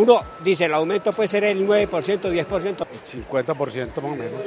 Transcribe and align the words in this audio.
Uno 0.00 0.22
dice, 0.42 0.64
el 0.64 0.72
aumento 0.72 1.12
puede 1.12 1.28
ser 1.28 1.44
el 1.44 1.68
9%, 1.68 1.86
10%. 1.90 2.86
50% 3.04 3.86
más 3.96 3.98
o 3.98 4.16
menos, 4.16 4.46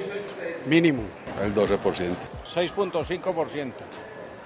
mínimo. 0.65 1.03
El 1.43 1.53
12%. 1.53 1.77
6.5%. 2.55 3.73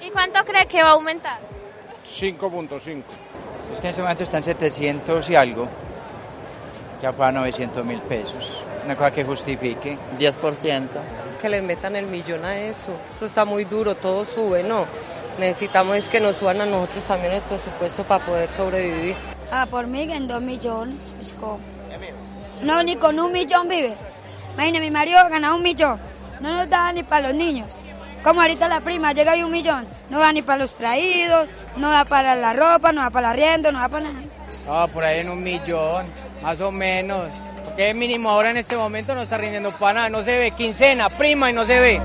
¿Y 0.01 0.09
cuánto 0.09 0.43
cree 0.43 0.65
que 0.65 0.83
va 0.83 0.89
a 0.89 0.93
aumentar? 0.93 1.39
5.5. 2.05 3.03
Es 3.73 3.79
que 3.79 3.87
en 3.87 3.93
ese 3.93 4.01
momento 4.01 4.23
están 4.23 4.43
700 4.43 5.29
y 5.29 5.35
algo. 5.35 5.69
Ya 7.01 7.13
para 7.13 7.31
900 7.31 7.85
mil 7.85 8.01
pesos. 8.01 8.65
Una 8.83 8.97
cosa 8.97 9.11
que 9.11 9.23
justifique. 9.23 9.97
10%. 10.19 10.87
Que 11.41 11.47
le 11.47 11.61
metan 11.61 11.95
el 11.95 12.07
millón 12.07 12.43
a 12.43 12.59
eso. 12.59 12.91
Esto 13.11 13.27
está 13.27 13.45
muy 13.45 13.63
duro, 13.63 13.95
todo 13.95 14.25
sube, 14.25 14.61
¿no? 14.61 14.85
Necesitamos 15.39 15.95
es 15.95 16.09
que 16.09 16.19
nos 16.19 16.35
suban 16.35 16.59
a 16.59 16.65
nosotros 16.65 17.05
también 17.05 17.31
el 17.31 17.41
presupuesto 17.43 18.03
para 18.03 18.25
poder 18.25 18.49
sobrevivir. 18.49 19.36
Ah, 19.51 19.65
por 19.69 19.87
mí 19.87 20.01
en 20.01 20.27
dos 20.27 20.41
millones. 20.41 21.13
pues, 21.15 21.33
¿cómo? 21.39 21.59
No, 22.61 22.83
ni 22.83 22.95
con 22.95 23.19
un 23.19 23.31
millón 23.31 23.67
vive. 23.69 23.95
Imagínate, 24.53 24.85
mi 24.85 24.91
marido 24.91 25.19
gana 25.29 25.53
un 25.53 25.61
millón. 25.61 25.99
No 26.41 26.53
nos 26.53 26.69
da 26.69 26.91
ni 26.91 27.03
para 27.03 27.29
los 27.29 27.35
niños. 27.35 27.67
Como 28.23 28.41
ahorita 28.41 28.67
la 28.67 28.81
prima 28.81 29.13
llega 29.13 29.37
y 29.37 29.43
un 29.43 29.51
millón. 29.51 29.85
No 30.09 30.19
da 30.19 30.33
ni 30.33 30.41
para 30.41 30.59
los 30.59 30.75
traídos, 30.75 31.49
no 31.77 31.91
da 31.91 32.05
para 32.05 32.35
la 32.35 32.53
ropa, 32.53 32.91
no 32.91 33.01
da 33.01 33.09
para 33.09 33.27
el 33.27 33.33
arriendo, 33.33 33.71
no 33.71 33.79
da 33.79 33.89
para 33.89 34.05
nada. 34.05 34.25
Ah, 34.69 34.85
por 34.91 35.03
ahí 35.03 35.21
en 35.21 35.29
un 35.29 35.43
millón, 35.43 36.05
más 36.41 36.59
o 36.61 36.71
menos. 36.71 37.29
Porque 37.65 37.93
mínimo 37.93 38.29
ahora 38.29 38.49
en 38.49 38.57
este 38.57 38.75
momento 38.75 39.13
no 39.13 39.21
está 39.21 39.37
rindiendo 39.37 39.71
para 39.71 39.93
nada. 39.93 40.09
No 40.09 40.23
se 40.23 40.37
ve 40.37 40.51
quincena, 40.51 41.09
prima 41.09 41.49
y 41.49 41.53
no 41.53 41.63
se 41.65 41.79
ve. 41.79 42.01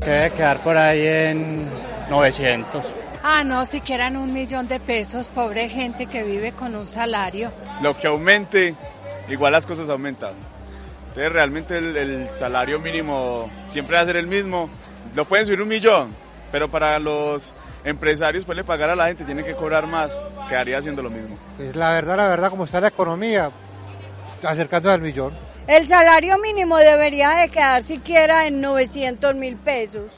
Que 0.00 0.10
debe 0.10 0.30
quedar 0.30 0.58
por 0.60 0.76
ahí 0.76 1.06
en 1.06 1.68
900. 2.08 2.99
Ah, 3.22 3.44
no, 3.44 3.66
si 3.66 3.80
quieran 3.80 4.16
un 4.16 4.32
millón 4.32 4.66
de 4.66 4.80
pesos, 4.80 5.28
pobre 5.28 5.68
gente 5.68 6.06
que 6.06 6.24
vive 6.24 6.52
con 6.52 6.74
un 6.74 6.86
salario. 6.86 7.52
Lo 7.82 7.96
que 7.96 8.06
aumente, 8.06 8.74
igual 9.28 9.52
las 9.52 9.66
cosas 9.66 9.90
aumentan. 9.90 10.32
Entonces 11.08 11.32
realmente 11.32 11.76
el, 11.76 11.96
el 11.96 12.30
salario 12.30 12.78
mínimo 12.78 13.50
siempre 13.68 13.96
va 13.96 14.02
a 14.02 14.06
ser 14.06 14.16
el 14.16 14.26
mismo. 14.26 14.70
Lo 15.14 15.24
pueden 15.24 15.44
subir 15.44 15.60
un 15.60 15.68
millón, 15.68 16.08
pero 16.52 16.70
para 16.70 16.98
los 16.98 17.52
empresarios 17.84 18.44
pueden 18.44 18.64
pagar 18.64 18.90
a 18.90 18.96
la 18.96 19.06
gente, 19.06 19.24
tienen 19.24 19.44
que 19.44 19.54
cobrar 19.54 19.86
más, 19.86 20.10
quedaría 20.48 20.78
haciendo 20.78 21.02
lo 21.02 21.10
mismo. 21.10 21.36
Pues 21.56 21.74
la 21.76 21.92
verdad, 21.92 22.16
la 22.16 22.28
verdad, 22.28 22.50
como 22.50 22.64
está 22.64 22.80
la 22.80 22.88
economía, 22.88 23.50
acercando 24.42 24.90
al 24.90 25.00
millón. 25.00 25.32
El 25.66 25.86
salario 25.86 26.38
mínimo 26.38 26.78
debería 26.78 27.30
de 27.30 27.48
quedar 27.48 27.84
siquiera 27.84 28.46
en 28.46 28.60
900 28.60 29.34
mil 29.34 29.56
pesos, 29.56 30.12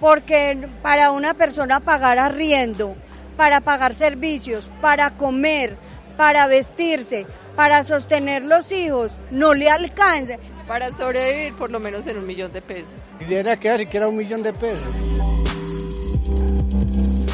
porque 0.00 0.68
para 0.82 1.10
una 1.10 1.34
persona 1.34 1.80
pagar 1.80 2.18
arriendo, 2.18 2.94
para 3.36 3.60
pagar 3.60 3.94
servicios, 3.94 4.70
para 4.80 5.16
comer, 5.16 5.76
para 6.16 6.46
vestirse, 6.46 7.26
para 7.54 7.84
sostener 7.84 8.44
los 8.44 8.70
hijos, 8.72 9.12
no 9.30 9.54
le 9.54 9.70
alcanza. 9.70 10.36
Para 10.66 10.92
sobrevivir 10.92 11.54
por 11.54 11.70
lo 11.70 11.80
menos 11.80 12.06
en 12.06 12.18
un 12.18 12.26
millón 12.26 12.52
de 12.52 12.60
pesos. 12.60 12.90
Debería 13.20 13.56
quedar 13.56 13.80
siquiera 13.80 14.08
un 14.08 14.16
millón 14.16 14.42
de 14.42 14.52
pesos. 14.52 15.02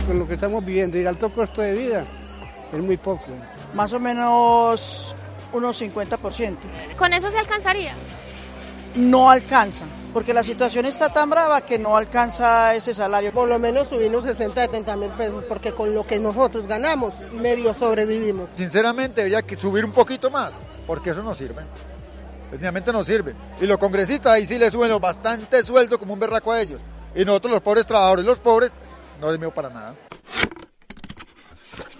Con 0.07 0.19
lo 0.19 0.27
que 0.27 0.35
estamos 0.35 0.65
viviendo 0.65 0.99
y 0.99 1.01
el 1.01 1.07
alto 1.07 1.31
costo 1.31 1.63
de 1.63 1.73
vida, 1.73 2.05
es 2.73 2.81
muy 2.81 2.97
poco. 2.97 3.27
Más 3.75 3.93
o 3.93 4.01
menos 4.01 5.15
unos 5.53 5.81
50%. 5.81 6.57
¿Con 6.97 7.13
eso 7.13 7.31
se 7.31 7.39
alcanzaría? 7.39 7.95
No 8.95 9.31
alcanza, 9.31 9.87
porque 10.13 10.35
la 10.35 10.43
situación 10.43 10.85
está 10.85 11.11
tan 11.11 11.31
brava 11.31 11.63
que 11.63 11.79
no 11.79 11.97
alcanza 11.97 12.75
ese 12.75 12.93
salario. 12.93 13.33
Por 13.33 13.49
lo 13.49 13.59
menos 13.59 13.89
subimos 13.89 14.25
60, 14.25 14.61
70 14.61 14.97
mil 14.97 15.11
pesos, 15.13 15.45
porque 15.49 15.73
con 15.73 15.95
lo 15.95 16.07
que 16.07 16.19
nosotros 16.19 16.67
ganamos, 16.67 17.15
medio 17.33 17.73
sobrevivimos. 17.73 18.51
Sinceramente, 18.55 19.23
habría 19.23 19.41
que 19.43 19.57
subir 19.57 19.85
un 19.85 19.93
poquito 19.93 20.31
más, 20.31 20.61
porque 20.87 21.11
eso 21.11 21.23
no 21.23 21.35
sirve. 21.35 21.63
Definitivamente 22.45 22.93
no 22.93 23.03
sirve. 23.03 23.35
Y 23.63 23.67
los 23.67 23.79
congresistas 23.79 24.35
ahí 24.35 24.47
sí 24.47 24.59
les 24.59 24.73
suben 24.73 25.01
bastante 25.01 25.65
sueldo 25.65 25.99
como 25.99 26.13
un 26.13 26.21
berraco 26.21 26.53
a 26.53 26.61
ellos. 26.61 26.83
Y 27.15 27.25
nosotros 27.25 27.53
los 27.53 27.63
pobres 27.63 27.87
trabajadores, 27.87 28.27
los 28.27 28.41
pobres, 28.41 28.73
no 29.21 29.31
les 29.31 29.41
veo 29.41 29.55
para 29.55 29.71
nada. 29.71 29.95